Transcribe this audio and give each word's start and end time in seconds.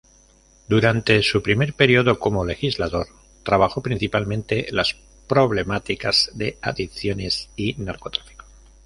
Durante 0.67 1.21
su 1.21 1.43
primer 1.43 1.75
período 1.75 2.17
como 2.17 2.43
legislador 2.43 3.05
trabajó 3.43 3.83
principalmente 3.83 4.65
las 4.71 4.97
problemáticas 5.29 6.31
de 6.33 6.57
adicciones 6.59 7.49
y 7.55 7.75
narcotráfico. 7.75 8.43